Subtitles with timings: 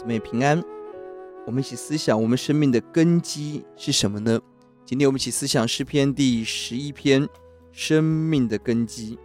[0.00, 0.64] 姊妹平安。
[1.46, 4.40] 我们一起思想，我们生命的根基是什么呢？
[4.86, 7.28] 今天我们一起思想诗篇第十一篇，
[7.70, 9.18] 生命的根基。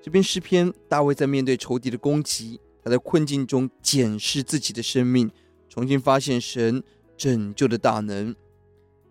[0.00, 5.28] 这篇诗篇，大卫在面对仇敌的攻击，他在困境中检视自己的生命，
[5.68, 6.80] 重新发现神
[7.16, 8.32] 拯救的大能。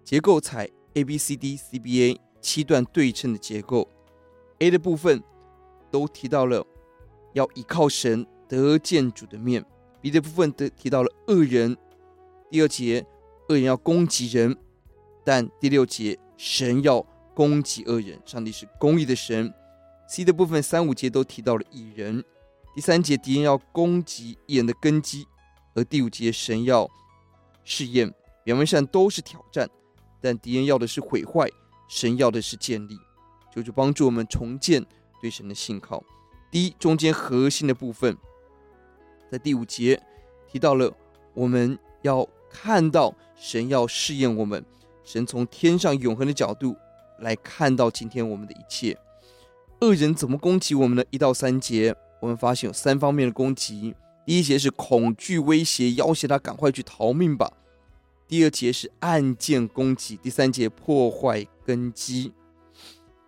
[0.05, 3.89] 结构采 A B C D C B A 七段对称的结构。
[4.59, 5.21] A 的部分
[5.91, 6.65] 都提到了
[7.33, 9.65] 要依靠神得见主的面
[10.01, 11.77] ，B 的部分得提到了恶人。
[12.49, 13.05] 第二节，
[13.49, 14.57] 恶人要攻击人，
[15.25, 19.53] 但第六节，神要攻击恶人，上帝是公义的神。
[20.07, 22.23] C 的部分三五节都提到了蚁人，
[22.73, 25.27] 第三节敌人要攻击义人的根基，
[25.75, 26.89] 而第五节神要
[27.65, 28.13] 试验，
[28.45, 29.69] 表面上都是挑战，
[30.21, 31.49] 但敌人要的是毁坏，
[31.89, 32.97] 神要的是建立，
[33.53, 34.85] 就是帮助我们重建
[35.21, 36.01] 对神的信靠。
[36.49, 38.15] 第一，中间核心的部分，
[39.31, 40.01] 在第五节
[40.47, 40.91] 提到了
[41.33, 44.63] 我们要看到神要试验我们，
[45.03, 46.75] 神从天上永恒的角度
[47.19, 48.97] 来看到今天我们的一切。
[49.81, 51.03] 恶人怎么攻击我们呢？
[51.11, 53.93] 一到三节，我们发现有三方面的攻击。
[54.25, 57.51] 第一节是恐惧威胁，要挟他赶快去逃命吧。
[58.27, 62.33] 第二节是暗箭攻击，第三节破坏根基。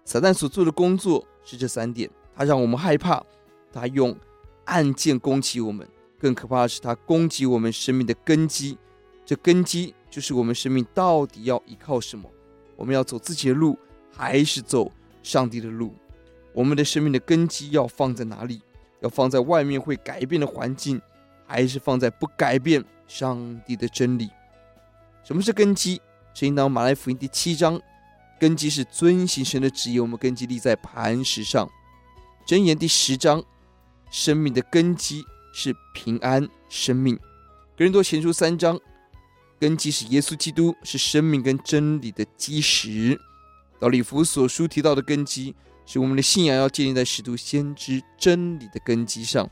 [0.03, 3.23] 撒旦所做的工作是这三点，他让我们害怕，
[3.71, 4.13] 他用
[4.69, 5.87] 暗箭攻击我们，
[6.19, 8.77] 更可怕的是它攻击我们生命的根基。
[9.25, 12.29] 这根基就是我们生命到底要依靠什么？
[12.75, 13.77] 我们要走自己的路，
[14.15, 14.91] 还是走
[15.23, 15.93] 上帝的路？
[16.53, 18.61] 我们的生命的根基要放在哪里？
[19.01, 21.01] 要放在外面会改变的环境，
[21.47, 24.29] 还是放在不改变上帝的真理？
[25.23, 25.95] 什么是根基？
[26.33, 27.81] 圣经当马来福音第七章，
[28.39, 29.99] 根基是遵行神的旨意。
[29.99, 31.69] 我们根基立在磐石上。
[32.47, 33.43] 箴言第十章，
[34.09, 35.23] 生命的根基
[35.53, 37.15] 是平安生命。
[37.77, 38.79] 格林多前书三章，
[39.59, 43.19] 根基是耶稣基督，是生命跟真理的基石。
[43.79, 45.55] 到以弗所书提到的根基。
[45.91, 49.49] 是我们的信仰要建立在使徒先知真理的根基上。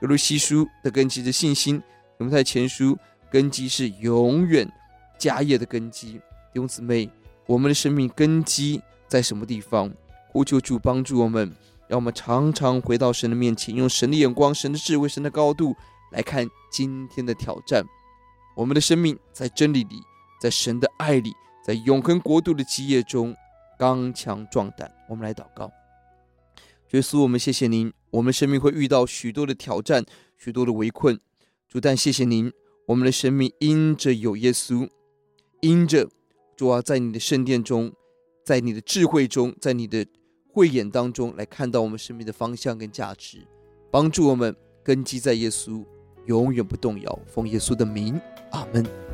[0.00, 1.78] 格鲁西书的根基是信心，
[2.18, 2.98] 提摩太前书
[3.30, 4.68] 根基是永远
[5.16, 6.14] 家业的根基。
[6.14, 7.08] 弟兄姊妹，
[7.46, 9.88] 我们的生命根基在什么地方？
[10.30, 11.54] 呼求主帮助我们，
[11.88, 15.76] 让我们常常回到神的面前，用神的眼光、神的智慧、神的高度
[16.12, 17.84] 来看今天的挑战。
[18.56, 20.00] 我们的生命在真理里，
[20.40, 21.32] 在神的爱里，
[21.64, 23.34] 在永恒国度的基业中。
[23.78, 25.70] 刚强壮胆，我们来祷告。
[26.92, 27.92] 耶稣，我们谢谢您。
[28.08, 30.02] 我们生命会遇到许多的挑战，
[30.38, 31.20] 许多的围困。
[31.68, 32.50] 主，但谢谢您，
[32.86, 34.88] 我们的生命因着有耶稣，
[35.60, 36.08] 因着
[36.56, 37.92] 主啊，在你的圣殿中，
[38.42, 40.06] 在你的智慧中，在你的
[40.56, 43.46] 慧眼当中来看到我们生命的方向跟价值，
[43.90, 45.84] 帮助我们根基在耶稣，
[46.24, 47.18] 永远不动摇。
[47.26, 48.18] 奉耶稣的名，
[48.52, 49.05] 阿门。